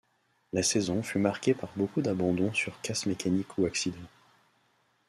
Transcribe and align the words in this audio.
La 0.51 0.63
saison 0.63 1.03
fut 1.03 1.19
marquée 1.19 1.53
par 1.53 1.69
beaucoup 1.75 2.01
d'abandons 2.01 2.51
sur 2.55 2.81
casse 2.81 3.05
mécanique 3.05 3.55
ou 3.59 3.67
accident. 3.67 4.07